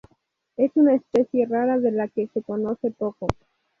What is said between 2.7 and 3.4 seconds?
poco.